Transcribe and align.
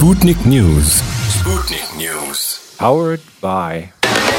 Sputnik 0.00 0.46
News 0.46 1.02
Sputnik 1.40 1.84
News 1.96 2.58
powered 2.78 3.20
by 3.44 3.84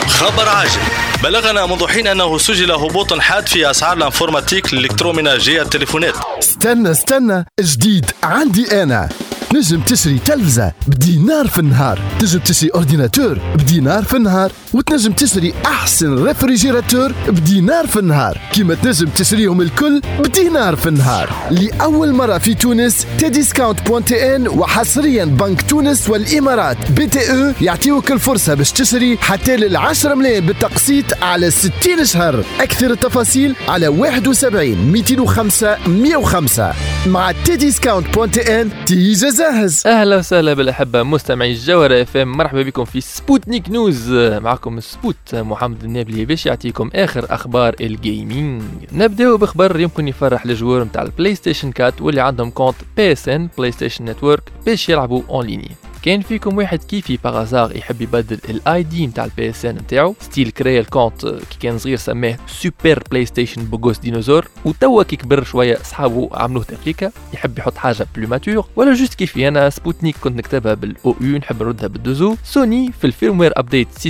خبر 0.07 0.49
عاجل. 0.49 0.81
بلغنا 1.23 1.65
منذ 1.65 1.87
حين 1.87 2.07
أنه 2.07 2.37
سجل 2.37 2.71
هبوط 2.71 3.13
حاد 3.13 3.49
في 3.49 3.69
أسعار 3.71 3.97
ال 3.97 4.03
informatique 4.03 4.73
ال 4.73 4.79
électroménager 4.79 5.61
التليفونات. 5.61 6.13
استنى 6.39 6.91
استنى. 6.91 7.45
جديد. 7.59 8.11
عندي 8.23 8.83
أنا. 8.83 9.09
تنجم 9.55 9.81
تشري 9.81 10.19
تلفزة 10.19 10.71
بدينار 10.87 11.47
في 11.47 11.59
النهار. 11.59 11.99
تنجم 12.19 12.39
تشري 12.39 12.69
ordinateur 12.75 13.39
بدينار 13.55 14.03
في 14.03 14.17
النهار. 14.17 14.51
وتنجم 14.73 15.11
تشتري 15.11 15.53
أحسن 15.65 16.23
réfrigérateur 16.23 17.13
بدينار 17.27 17.87
في 17.87 17.99
النهار. 17.99 18.37
كيما 18.53 18.75
تنجم 18.75 19.07
تشريهم 19.07 19.61
الكل 19.61 20.01
بدينار 20.19 20.75
في 20.75 20.89
النهار. 20.89 21.29
لأول 21.51 22.13
مرة 22.13 22.37
في 22.37 22.53
تونس 22.53 23.05
Tdiscount 23.19 23.87
point 23.87 24.05
tn 24.05 24.47
وحصريا 24.47 25.25
بنك 25.25 25.61
تونس 25.61 26.09
والإمارات. 26.09 26.91
BTE 26.91 27.53
يعطيوك 27.61 28.11
الفرصة 28.11 28.53
باش 28.53 28.71
تشتري 28.71 29.17
حتى 29.17 29.57
لل 29.57 29.77
10 29.77 30.15
ملايين 30.15 30.45
بالتقسيط 30.45 31.05
على 31.23 31.51
60 31.51 32.05
شهر. 32.05 32.43
أكثر 32.59 32.91
التفاصيل 32.91 33.55
على 33.67 33.87
71 33.87 34.91
205 34.91 35.77
105 35.87 36.73
مع 37.07 37.31
تي 37.31 37.55
ديسكاونت 37.55 38.15
بوان 38.15 38.31
تي 38.31 38.61
ان 38.61 38.69
تيجا 38.85 39.29
زاهز. 39.29 39.87
أهلا 39.87 40.17
وسهلا 40.17 40.53
بالأحبة 40.53 41.03
مستمعي 41.03 41.51
الجوهرة 41.51 42.01
اف 42.01 42.17
ام 42.17 42.31
مرحبا 42.31 42.63
بكم 42.63 42.85
في 42.85 43.01
سبوتنيك 43.01 43.69
نيوز 43.69 44.11
معكم 44.13 44.79
سبوت 44.79 45.35
محمد 45.35 45.83
النابلي 45.83 46.25
باش 46.25 46.45
يعطيكم 46.45 46.89
آخر 46.95 47.25
أخبار 47.29 47.75
الجيمنج 47.81 48.61
نبداو 48.91 49.37
بخبر 49.37 49.79
يمكن 49.79 50.07
يفرح 50.07 50.45
الجوار 50.45 50.83
نتاع 50.83 51.01
البلاي 51.01 51.35
ستيشن 51.35 51.71
4 51.79 51.93
واللي 52.01 52.21
عندهم 52.21 52.49
كونت 52.49 52.75
بي 52.97 53.11
اس 53.11 53.29
ان 53.29 53.49
بلاي 53.57 53.71
ستيشن 53.71 54.05
نتورك 54.05 54.43
باش 54.65 54.89
يلعبوا 54.89 55.21
اون 55.29 55.45
ليني 55.45 55.71
كان 56.03 56.21
فيكم 56.21 56.57
واحد 56.57 56.83
كيفي 56.83 57.17
باغازار 57.23 57.75
يحب 57.75 58.01
يبدل 58.01 58.39
الاي 58.49 58.83
دي 58.83 59.07
نتاع 59.07 59.25
البي 59.25 59.49
اس 59.49 59.65
ان 59.65 59.75
نتاعو؟ 59.75 60.15
ستيل 60.21 60.51
كريا 60.51 60.79
الكونت 60.79 61.25
كي 61.25 61.57
كان 61.59 61.77
صغير 61.77 61.97
سماه 61.97 62.37
سوبر 62.47 63.03
بلاي 63.11 63.25
ستيشن 63.25 63.63
بوغوس 63.63 63.99
ديناصور 63.99 64.47
وتوا 64.65 65.03
كي 65.03 65.15
كبر 65.15 65.43
شوية 65.43 65.77
صحابه 65.77 66.29
عملوه 66.33 66.63
تفريكا 66.63 67.11
يحب 67.33 67.59
يحط 67.59 67.77
حاجة 67.77 68.07
بلو 68.15 68.27
ماتور 68.27 68.65
ولا 68.75 68.93
جوست 68.93 69.13
كيفي 69.13 69.47
أنا 69.47 69.69
سبوتنيك 69.69 70.15
كنت 70.17 70.37
نكتبها 70.37 70.73
بالأو 70.73 71.15
يو 71.21 71.37
نحب 71.37 71.63
نردها 71.63 71.87
بالدوزو. 71.87 72.35
سوني 72.43 72.91
في 72.91 73.07
الفيرموير 73.07 73.51
ابديت 73.55 73.87
6.10 74.07 74.09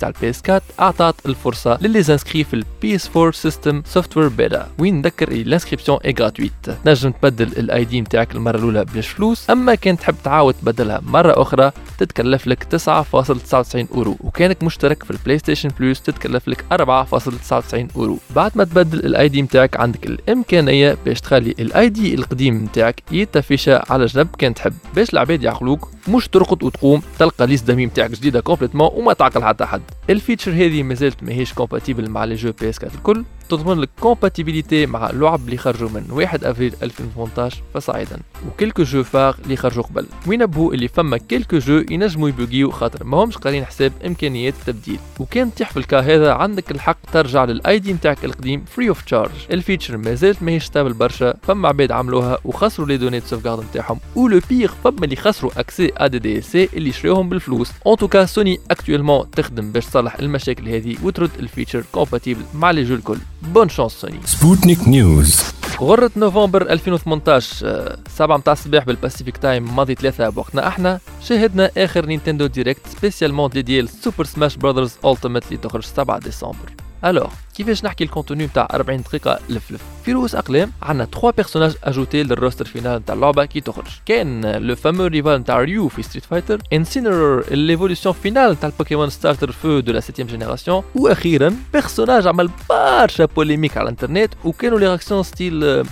تاع 0.00 0.08
ال 0.08 0.30
PS 0.30 0.42
4 0.50 0.62
اعطت 0.80 1.26
الفرصة 1.26 1.78
ل 1.80 2.02
les 2.02 2.14
inscrits 2.14 2.44
في 2.44 2.54
ال 2.54 2.94
PS 2.94 3.10
4 3.16 3.32
system 3.32 3.82
software 3.86 4.28
beta 4.28 4.68
وين 4.78 4.98
نذكر 4.98 5.28
ال 5.32 5.36
inscription 5.36 5.85
est 5.85 5.98
gratuite 6.04 6.52
تنجم 6.84 7.10
تبدل 7.10 7.46
ال 7.46 7.84
ID 7.84 8.00
نتاعك 8.00 8.34
المرة 8.34 8.56
الأولى 8.56 8.84
بلاش 8.84 9.08
فلوس 9.08 9.50
أما 9.50 9.74
كان 9.74 9.98
تحب 9.98 10.14
تعاود 10.24 10.54
تبدلها 10.54 11.00
مرة 11.06 11.27
أخرى 11.32 11.72
تتكلف 11.98 12.46
لك 12.46 12.64
9.99 12.64 13.94
أورو 13.94 14.16
وكأنك 14.20 14.62
مشترك 14.62 15.02
في 15.02 15.10
ال 15.10 15.38
PlayStation 15.38 15.68
Plus 15.80 16.02
تتكلف 16.02 16.48
لك 16.48 16.64
4.99 16.72 17.96
أورو. 17.96 18.18
بعد 18.36 18.52
ما 18.54 18.64
تبدل 18.64 18.98
ال 19.06 19.28
ID 19.28 19.42
نتاعك 19.42 19.80
عندك 19.80 20.06
الإمكانية 20.06 20.96
باش 21.04 21.20
تخلي 21.20 21.54
ال 21.58 21.88
ID 21.88 22.14
القديم 22.14 22.64
نتاعك 22.64 23.02
يتفشى 23.12 23.74
على 23.74 24.06
جنب 24.06 24.28
كان 24.38 24.54
تحب. 24.54 24.72
باش 24.94 25.12
العباد 25.12 25.42
يعقلوك 25.42 25.88
مش 26.08 26.28
ترقد 26.28 26.62
وتقوم 26.62 27.02
تلقى 27.18 27.46
liste 27.46 27.66
d'amis 27.70 27.86
نتاعك 27.86 28.10
جديدة 28.10 28.40
complètement 28.40 28.90
وما 28.92 29.12
تعقل 29.12 29.44
حتى 29.44 29.64
حد. 29.64 29.82
ال 30.10 30.15
feature 30.15 30.52
هذه 30.52 30.82
مازالت 30.82 31.22
ماهيش 31.22 31.52
compatible 31.52 32.10
مع 32.10 32.24
les 32.24 32.34
jeux 32.34 32.52
PS 32.60 32.78
4 32.84 32.94
الكل. 32.94 33.24
تضمن 33.48 33.80
لك 33.80 33.88
compatibilité 34.00 34.86
مع 34.86 35.10
اللعب 35.10 35.40
اللي 35.44 35.56
خرجوا 35.56 35.88
من 35.88 36.04
1 36.10 36.44
أفريل 36.44 36.74
2018 36.82 37.62
فصاعدا. 37.74 38.20
و 38.48 38.52
quelques 38.52 38.82
jeux 38.82 39.02
rares 39.02 39.36
اللي 39.44 39.56
خرجوا 39.56 39.82
قبل 39.82 40.06
وينبهوا 40.26 40.74
اللي 40.74 40.88
فما 40.88 41.18
quelques 41.18 41.58
jeux 41.58 41.84
ينجموا 41.90 42.28
يبوغيو 42.28 42.70
خاطر 42.70 43.04
ما 43.04 43.16
همش 43.24 43.36
قارين 43.36 43.64
حساب 43.64 43.92
إمكانيات 44.06 44.54
التبديل 44.60 44.98
وكان 45.18 45.54
تيح 45.54 45.70
في 45.70 45.76
ال 45.76 45.82
cas 45.82 46.00
هذا 46.00 46.32
عندك 46.32 46.70
الحق 46.70 46.98
ترجع 47.12 47.44
لل 47.44 47.78
ID 47.78 47.92
نتاعك 47.92 48.24
القديم 48.24 48.64
free 48.64 48.88
of 48.88 49.02
charge 49.04 49.30
ال 49.50 49.56
feature 49.56 49.96
مازالت 49.96 50.42
ماهيش 50.42 50.64
stable 50.64 50.92
برشا 50.92 51.34
فما 51.42 51.68
عباد 51.68 51.92
عملوها 51.92 52.38
وخسروا 52.44 52.88
les 52.88 52.96
données 52.96 53.18
de 53.18 53.24
sauvegarde 53.24 53.64
نتاعهم. 53.64 54.00
و 54.16 54.24
le 54.24 54.40
pire 54.48 54.72
فما 54.84 55.04
اللي 55.04 55.16
خسروا 55.16 55.50
accès 55.56 55.92
à 55.96 56.06
des 56.06 56.18
DLC 56.18 56.68
اللي 56.74 56.92
شريوهم 56.92 57.28
بالفلوس. 57.28 57.70
en 57.86 57.96
tout 57.96 58.13
cas 58.13 58.26
Sony 58.26 58.60
actuellement 58.70 59.30
تخدم 59.30 59.72
باش 59.72 59.86
تصلح 59.86 60.14
المشاكل 60.14 60.68
هذه 60.68 60.96
وترد 61.02 61.30
ال 61.38 61.44
feature 61.44 61.84
compatible 61.92 62.42
مع 62.54 62.70
les 62.70 62.84
jeux 62.84 62.94
الكل. 62.94 63.18
bonne 63.42 63.68
chance 63.68 63.92
Sony 63.92 64.20
Sputnik 64.24 64.88
News 64.88 65.42
غرة 65.80 66.10
نوفمبر 66.16 66.62
2018 66.62 67.96
7 68.16 68.36
متاع 68.36 68.52
الصباح 68.52 68.84
بال 68.84 68.96
Pacific 68.96 69.36
Time 69.36 69.76
ماضي 69.76 69.94
ثلاثة 69.94 70.28
بوقتنا 70.28 70.68
أحنا. 70.68 71.00
شاهدنا 71.22 71.70
آخر 71.76 72.06
Nintendo 72.06 72.46
Direct 72.46 72.80
spécialement 72.98 73.50
dédié 73.50 73.82
ل 73.82 73.89
Super 73.89 74.24
Smash 74.24 74.56
Brothers 74.56 74.92
Ultimate 75.04 75.46
اللي 75.46 75.56
تخرج 75.56 75.84
7 75.84 76.18
ديسمبر. 76.18 76.87
alors 77.04 77.30
كيفاش 77.56 77.84
نحكي 77.84 78.04
ال 78.04 78.09
contenu 78.09 78.46
نتاع 78.46 78.68
40 78.74 79.02
دقيقة 79.02 79.38
لفلف؟ 79.48 79.82
في 80.04 80.12
رؤوس 80.12 80.34
أقلام 80.34 80.72
عندنا 80.82 81.04
3 81.04 81.30
personnages 81.30 81.76
ajoutés 81.84 82.22
لل 82.22 82.32
roster 82.32 82.64
final 82.64 82.98
نتاع 83.00 83.14
اللعبة 83.14 83.44
كي 83.44 83.60
تخرج. 83.60 83.86
Ken 84.06 84.56
le 84.56 84.76
fameux 84.76 85.06
rival 85.06 85.40
نتاع 85.40 85.60
Ryu 85.60 85.88
في 85.88 86.02
Street 86.02 86.24
Fighter 86.24 86.62
Incineroar 86.72 87.44
l'évolution 87.50 88.14
finale 88.22 88.52
نتاع 88.52 88.68
ال 88.68 88.73
Pokémon 88.73 89.10
starter 89.10 89.52
feu 89.52 89.80
de 89.80 89.92
la 89.92 90.00
7 90.00 90.26
génération 90.26 90.82
وأخيرا 90.94 91.56
personnage 91.72 92.26
عمل 92.26 92.50
برشا 92.70 93.24
polémique 93.24 93.76
على 93.76 93.84
الإنترنت 93.84 94.34
وكانوا 94.44 94.78
les 94.78 94.86
réactions 94.86 95.22
style 95.22 95.84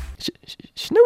شنو 0.74 0.98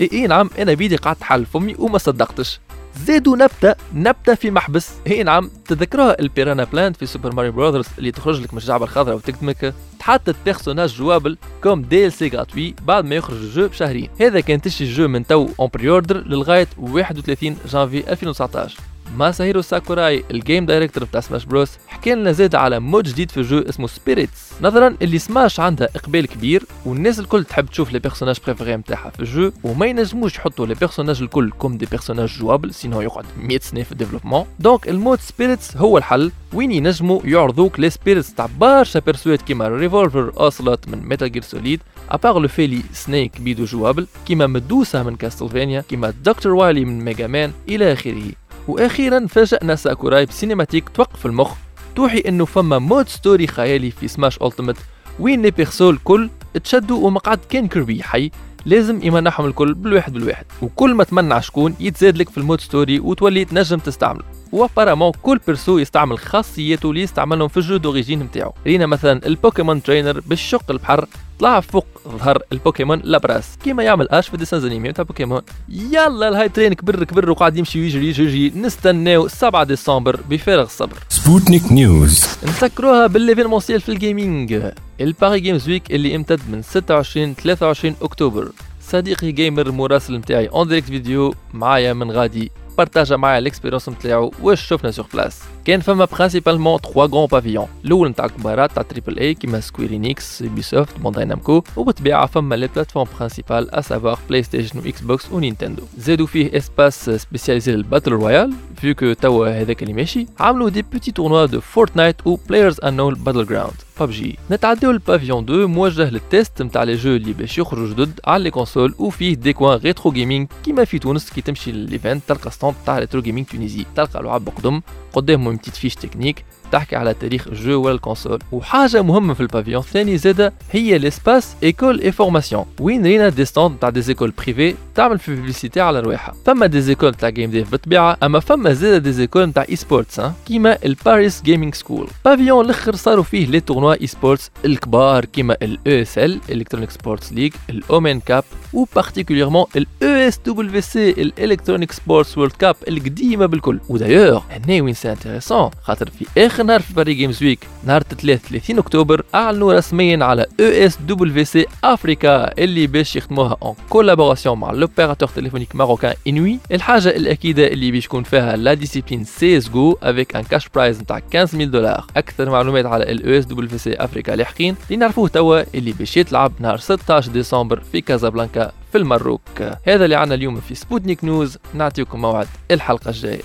اي 0.00 0.10
اي 0.12 0.26
نعم 0.26 0.50
أنا 0.58 0.74
بيدي 0.74 0.96
قعدت 0.96 1.22
حل 1.22 1.46
فمي 1.46 1.74
وما 1.78 1.98
صدقتش. 1.98 2.60
زادوا 2.96 3.36
نبتة 3.36 3.74
نبتة 3.94 4.34
في 4.34 4.50
محبس. 4.50 4.90
هي 5.06 5.22
نعم 5.22 5.50
تذكروها 5.68 6.20
ال 6.20 6.25
Piranha 6.25 6.64
Plant 6.64 6.96
في 6.96 7.06
Super 7.06 7.34
Mario 7.34 7.52
Brothers 7.52 7.86
اللي 7.98 8.12
تخرج 8.12 8.40
لك 8.40 8.54
من 8.54 8.60
الجعبة 8.60 8.84
الخضراء 8.84 9.16
وتكتمك 9.16 9.74
تحطت 9.98 10.36
personnage 10.44 10.94
jouable 10.94 11.38
comme 11.62 11.82
DLC 11.82 12.28
gratuit 12.28 12.74
بعد 12.86 13.04
ما 13.04 13.14
يخرج 13.14 13.36
ال 13.36 13.44
jeu 13.44 13.68
بشهرين. 13.68 14.08
هذا 14.20 14.40
كان 14.40 14.60
تشتري 14.60 14.88
ال 14.88 14.93
jeu 14.93 15.08
من 15.08 15.26
توا 15.26 15.48
en 15.60 15.68
pre-order 15.74 16.16
للغاية 16.16 16.68
31 16.78 17.56
جانفي 17.68 18.12
2019 18.12 18.78
ماساهيرو 19.16 19.60
ساكوراي 19.62 20.24
ال 20.30 20.37
game 20.37 20.66
director 20.66 21.04
بتاع 21.04 21.20
Smash 21.20 21.44
Bros 21.44 21.70
حكى 21.88 22.14
لنا 22.14 22.32
زاد 22.32 22.54
على 22.54 22.80
mode 22.80 23.04
جديد 23.04 23.30
في 23.30 23.36
ال 23.36 23.41
jeu 23.41 23.58
اسمه 23.58 23.86
Spirits 23.86 24.52
نظرا 24.62 24.96
اللي 25.02 25.18
سماش 25.18 25.60
عندها 25.60 25.88
إقبال 25.96 26.26
كبير 26.26 26.64
والناس 26.86 27.20
الكل 27.20 27.44
تحب 27.44 27.66
تشوف 27.66 27.92
les 27.92 27.98
personnages 27.98 28.36
préférés 28.46 28.76
نتاعها 28.76 29.10
في 29.10 29.20
ال 29.20 29.28
jeu 29.28 29.52
وما 29.64 29.86
ينجموش 29.86 30.36
يحطوا 30.36 30.66
les 30.66 30.74
personnages 30.74 31.22
الكل 31.22 31.50
comme 31.50 31.78
des 31.78 31.86
personnages 31.86 32.28
jouables 32.38 32.74
sinon 32.74 33.00
يقعد 33.00 33.24
100 33.38 33.58
سنة 33.58 33.82
في 33.82 33.92
ال 33.92 33.96
développement. 33.96 34.46
donc 34.58 34.88
ال 34.88 34.94
mode 34.94 35.20
Spirits 35.20 35.76
هو 35.76 35.98
الحل. 35.98 36.32
وين 36.52 36.72
ينجموا 36.72 37.20
يعرضوك 37.24 37.80
les 37.80 37.90
spirits 37.90 38.34
تاع 38.34 38.48
برشا 38.60 39.00
persos 39.00 39.42
كيما 39.42 39.68
Revolver 39.68 40.32
Ocelot 40.40 40.88
من 40.88 41.08
Metal 41.08 41.32
Gear 41.32 41.42
Solid 41.42 41.80
à 42.10 42.16
part 42.16 42.38
le 42.38 42.48
vieux 42.48 42.82
Snake 42.92 43.40
بيدو 43.40 43.64
jouable 43.64 44.06
كيما 44.26 44.46
مدوسه 44.46 45.02
من 45.02 45.16
Castlevania 45.16 45.80
كيما 45.80 46.14
Doctor 46.24 46.52
Wily 46.52 46.84
من 46.84 47.04
Mega 47.04 47.26
Man 47.26 47.52
إلى 47.68 47.92
آخره. 47.92 48.22
وأخيرا 48.68 49.26
فاجأنا 49.26 49.76
ساكوراي 49.76 50.26
ب 50.26 50.31
cinématique 50.31 50.88
توقف 50.88 51.26
المخ. 51.26 51.54
توحي 51.96 52.18
إنه 52.18 52.44
فما 52.44 52.78
mode 52.78 53.08
story 53.08 53.46
خيالي 53.46 53.90
في 53.90 54.08
Smash 54.08 54.42
Ultimate 54.42 54.76
وين 55.20 55.42
les 55.42 55.50
persos 55.50 55.90
الكل 55.90 56.30
تشدوا 56.64 57.06
ومقعد 57.06 57.38
كان 57.48 57.68
Kirby 57.68 58.02
حي. 58.02 58.30
لازم 58.66 59.00
يمنعهم 59.02 59.46
الكل 59.46 59.74
بالواحد 59.74 60.12
بالواحد 60.12 60.44
وكل 60.62 60.94
ما 60.94 61.04
تمنع 61.04 61.40
شكون 61.40 61.74
يتزاد 61.80 62.16
لك 62.16 62.28
في 62.28 62.38
ال 62.38 62.42
mode 62.42 62.60
story 62.60 63.00
وتولي 63.00 63.44
تنجم 63.44 63.78
تستعمله. 63.78 64.24
و 64.52 64.57
apparemment 64.57 65.12
كل 65.22 65.40
perso 65.46 65.78
يستعمل 65.78 66.18
خاصيته 66.18 66.90
اللي 66.90 67.02
يستعملهم 67.02 67.48
في 67.48 67.56
ال 67.56 67.61
jeu 67.61 67.76
d'origine 67.76 68.20
نتاعو. 68.20 68.52
رينا 68.66 68.86
مثلا 68.86 69.26
ال 69.26 69.33
Pokémon 69.33 69.82
trainer 69.82 70.20
بالشق 70.20 70.70
البحر 70.70 71.06
طلع 71.38 71.60
فوق 71.60 71.86
ظهر 72.08 72.42
ال 72.52 72.58
Pokémon 72.58 73.00
Lapras 73.04 73.58
كيما 73.64 73.82
يعمل 73.82 74.08
Ash 74.08 74.28
في 74.28 74.36
dessin 74.36 74.64
animé 74.64 74.92
تاع 74.92 75.04
بوكيمون. 75.04 75.42
يلا 75.68 76.28
ال 76.28 76.48
hype 76.48 76.59
train 76.59 76.72
كبر 76.72 77.04
كبر 77.04 77.30
وقاعد 77.30 77.56
يمشي 77.56 77.80
ويجري 77.80 78.08
يجري 78.08 78.52
نستناو 78.56 79.28
7 79.28 79.64
ديسمبر 79.64 80.20
بفارغ 80.30 80.62
الصبر. 80.62 80.96
Sputnik 81.08 81.72
News 81.72 82.26
نسكروها 82.44 83.06
ب 83.06 83.11
l'événementiel 83.11 83.80
في 83.80 83.88
ال 83.88 84.00
gaming 84.00 84.72
ال 85.00 85.07
Paris 85.07 85.40
Games 85.40 85.68
Week 85.68 85.90
اللي 85.90 86.16
امتد 86.16 86.40
من 86.50 86.62
26 86.62 87.34
23 87.34 87.94
أكتوبر. 88.02 88.48
صديقي 88.80 89.32
gamer 89.32 89.70
مراسل 89.72 90.16
نتاعي 90.16 90.46
en 90.48 90.68
direct 90.68 90.86
فيديو 90.88 91.34
معايا 91.54 91.92
من 91.92 92.10
غادي 92.10 92.50
بارتاجا 92.78 93.16
معايا 93.16 93.38
ال 93.38 93.43
expérience 93.43 93.88
نتاعو 93.88 94.32
واش 94.42 94.66
شفنا 94.66 94.90
sur 94.90 95.06
place 95.14 95.40
كان 95.64 95.80
فما 95.80 96.04
principalement 96.04 96.78
3 96.78 97.00
grands 97.00 97.26
pavillons 97.26 97.66
الأول 97.84 98.08
نتاع 98.08 98.24
الكبارات 98.24 98.72
تاع 98.72 98.82
triple 98.82 99.18
A 99.18 99.34
كيما 99.34 99.60
Square 99.60 100.09
Enix 100.09 100.42
Ubisoft 100.42 100.98
Bandai 100.98 101.24
Namco 101.24 101.62
وبالطبيعة 101.76 102.26
فما 102.26 102.54
les 102.54 102.66
plateformes 102.66 103.06
principales 103.18 103.70
à 103.74 103.80
savoir 103.80 104.18
PlayStation 104.28 104.78
و 104.78 105.00
Xbox 105.00 105.32
و 105.32 105.38
Nintendo 105.38 105.82
زادوا 105.98 106.26
فيه 106.26 106.56
espace 106.56 107.10
spécialisé 107.10 107.72
لل 107.72 107.82
battle 107.82 108.12
royale 108.12 108.52
vu 108.76 108.94
que 108.94 109.12
توا 109.12 109.60
هذاك 109.62 109.82
اللي 109.82 109.92
ماشي 109.94 110.26
عملوا 110.40 110.68
des 110.70 110.82
petits 110.82 111.12
tournois 111.12 111.46
de 111.46 111.60
Fortnite 111.60 112.26
و 112.26 112.36
PlayerUnknown's 112.48 113.14
Battlegrounds 113.14 113.74
PUBG 114.00 114.38
نتعداو 114.50 114.90
ال 114.90 114.96
pavillon 114.96 115.44
2 115.44 115.64
موجه 115.64 116.10
لل 116.10 116.27
test 116.27 116.62
نتاع 116.62 116.82
les 116.82 116.94
jeux 116.94 117.10
اللي 117.16 117.32
باش 117.32 117.58
يخرجوا 117.58 117.88
جدد 117.88 118.20
على 118.24 118.44
les 118.44 118.50
consoles 118.50 118.94
وفيه 118.98 119.34
des 119.34 119.52
coins 119.52 119.78
retro 119.78 120.12
gaming 120.12 120.48
كيما 120.64 120.84
في 120.84 120.98
تونس 120.98 121.30
كي 121.30 121.40
تمشي 121.40 121.72
لل 121.72 121.86
event 121.86 122.22
تلقى 122.28 122.50
stand 122.50 122.74
تاع 122.86 122.98
retro 122.98 123.22
gaming 123.22 123.46
Tunisie. 123.46 123.86
تلقى 123.96 124.22
لعب 124.22 124.44
بقدم 124.44 124.80
قدامهم 125.12 125.56
petite 125.56 125.76
fiche 125.76 125.94
technique 125.94 126.44
تحكي 126.74 126.96
على 126.96 127.14
تاريخ 127.14 127.46
ال 127.46 127.55
jeu 127.55 127.82
ولا 127.82 127.94
ال 127.94 128.00
console 128.00 128.38
وحاجة 128.52 129.02
مهمة 129.02 129.34
في 129.34 129.40
ال 129.40 129.45
pavillon 129.45 129.82
الثاني 129.82 130.18
زاده 130.18 130.52
هي 130.72 130.98
l'espace 130.98 131.54
école 131.62 132.00
et 132.00 132.12
formation 132.12 132.64
وين 132.80 133.02
رينا 133.06 133.28
des 133.28 133.44
stands 133.44 133.76
تاع 133.80 133.90
des 133.90 134.00
écoles 134.02 134.30
privées 134.30 134.74
تعمل 134.94 135.18
في 135.18 135.34
publicité 135.34 135.80
على 135.80 136.00
رواحها 136.00 136.34
فما 136.46 136.66
des 136.66 136.80
écoles 136.80 137.14
تاع 137.14 137.28
game 137.28 137.50
dev 137.50 137.70
بالطبيعة 137.70 138.16
أما 138.22 138.40
فما 138.40 138.72
زاده 138.72 138.98
des 138.98 139.12
écoles 139.12 139.52
تاع 139.52 139.66
esports 139.68 140.20
كيما 140.46 140.78
ال 140.84 140.94
Paris 140.94 141.42
Gaming 141.42 141.74
School 141.74 142.08
pavillon 142.24 142.64
الآخر 142.64 142.94
صاروا 142.96 143.24
فيه 143.24 143.46
les 143.46 143.60
tournois 143.60 144.00
esports 144.00 144.50
الكبار 144.64 145.24
كيما 145.24 145.56
ال 145.62 146.40
ESL 146.50 146.59
Electronic 146.59 146.90
Sports 146.90 147.32
League 147.32 147.52
ال 147.70 147.80
Omen 147.80 148.20
Cup 148.20 148.44
و 148.72 148.84
particulièrement 148.94 149.64
ال 149.76 150.28
ESWC 150.28 150.38
ال 150.46 150.80
Electronic 150.80 151.92
Sports 151.92 152.38
World 152.38 152.52
Cup 152.52 152.76
القديمة 152.88 153.46
بالكل. 153.46 153.80
ودايوغ 153.88 154.42
هنا 154.50 154.82
وين 154.82 154.94
c'est 154.94 155.12
intéressant 155.12 155.70
خاطر 155.82 156.10
في 156.10 156.46
آخر 156.46 156.63
نهار 156.66 156.80
في 156.80 156.94
Paris 156.94 157.14
Games 157.14 157.42
Week 157.42 157.66
نهار 157.84 158.02
30 158.02 158.78
أكتوبر 158.78 159.24
أعلنوا 159.34 159.72
رسميا 159.72 160.24
على 160.24 160.42
ESWC 160.42 161.44
Africa 161.44 162.58
اللي 162.58 162.86
باش 162.86 163.16
يخدموها 163.16 163.56
en 163.62 163.74
collaboration 163.88 164.58
مع 164.58 164.72
l'opérateur 164.72 165.28
téléphonique 165.28 165.76
marocain 165.76 166.14
inwi 166.28 166.58
الحاجة 166.72 167.08
الأكيدة 167.08 167.66
اللي 167.66 167.90
باش 167.90 168.04
يكون 168.04 168.22
فيها 168.22 168.56
la 168.56 168.74
discipline 168.74 169.24
CS:GO 169.24 169.96
avec 170.02 170.36
un 170.36 170.42
cash 170.42 170.68
prize 170.68 171.00
نتاع 171.00 171.20
15000 171.32 171.68
دولار. 171.68 172.04
أكثر 172.16 172.50
معلومات 172.50 172.86
على 172.86 173.12
ال 173.12 173.38
ESWC 173.38 173.78
Africa 173.78 174.32
لاحقين 174.32 174.76
اللي 174.86 174.96
نعرفوه 174.96 175.28
توا 175.28 175.62
اللي 175.74 175.92
باش 175.92 176.16
يتلعب 176.16 176.52
نهار 176.60 176.76
16 176.78 177.32
ديسمبر 177.32 177.80
في 177.92 178.00
كازابلانكا 178.00 178.72
في 178.92 178.98
ال 178.98 179.07
Maroc. 179.07 179.62
هذا 179.86 180.04
اللي 180.04 180.14
عنا 180.16 180.34
اليوم 180.34 180.60
في 180.60 180.74
Sputnik 180.74 181.24
News 181.24 181.58
نعطيكم 181.74 182.20
موعد 182.20 182.46
الحلقة 182.70 183.08
الجاية. 183.08 183.42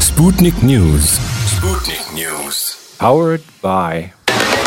Sputnik 0.00 0.54
News 0.64 1.39
Sputnik 1.60 2.00
News 2.14 2.76
powered 3.02 3.40
by 3.64 3.94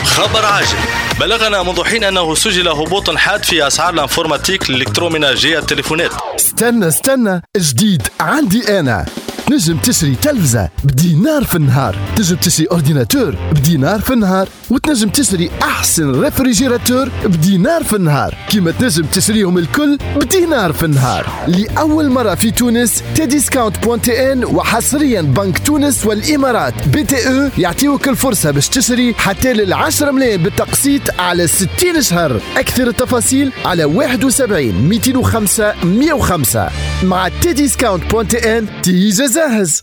خبر 0.06 0.46
عاجل. 0.46 0.78
بلغنا 1.20 1.64
منذ 1.64 1.84
حين 1.84 2.04
أنه 2.04 2.36
سجل 2.36 2.68
هبوط 2.68 3.10
حاد 3.10 3.44
في 3.44 3.68
أسعار 3.68 3.94
ال 3.94 4.00
informatique 4.00 4.70
ال 4.70 4.76
électroménager 4.76 5.60
التليفونات. 5.60 6.12
استنى 6.36 6.88
استنى. 6.88 7.42
جديد. 7.58 8.08
عندي 8.20 8.80
أنا. 8.80 9.06
تنجم 9.48 9.78
تشري 9.78 10.16
تلفزة 10.16 10.70
بدينار 10.84 11.44
في 11.44 11.56
النهار. 11.56 11.96
تنجم 12.16 12.36
تشري 12.36 12.68
ordinateur 12.72 13.36
بدينار 13.52 14.00
في 14.00 14.14
النهار. 14.14 14.48
وتنجم 14.70 15.10
تشري 15.10 15.50
أحسن 15.64 16.22
réfrigérateur 16.22 17.10
بدينار 17.26 17.84
في 17.84 17.96
النهار. 17.96 18.36
كيما 18.50 18.72
تنجم 18.72 19.06
تشريهم 19.06 19.58
الكل 19.58 19.98
بدينار 20.16 20.74
في 20.74 20.86
النهار. 20.86 21.26
لأول 21.48 22.10
مرة 22.10 22.36
في 22.36 22.52
تونس 22.52 23.04
Tdiscount 23.16 23.86
point 23.86 24.02
tn 24.02 24.46
وحصريا 24.46 25.22
بنك 25.22 25.60
تونس 25.60 26.06
والإمارات. 26.06 26.88
BTE 26.88 27.50
يعطيوك 27.58 28.08
الفرصة 28.08 28.52
باش 28.52 28.70
تشتري 28.70 29.14
حتى 29.14 29.54
لل 29.54 29.74
10 29.74 30.12
ملايين 30.12 30.44
بالتقسيط 30.44 31.02
على 31.20 31.48
60 31.48 32.02
شهر. 32.02 32.42
أكثر 32.58 32.88
التفاصيل 32.88 33.52
على 33.66 33.86
71 33.86 34.90
205 34.90 35.74
105 35.84 36.70
مع 37.04 37.28
تي 37.42 37.54
ديسكاونت 37.54 38.12
بوان 38.12 38.28
تي 38.28 38.58
ان 38.58 38.68
تيجا 39.34 39.48
جاهز 39.48 39.82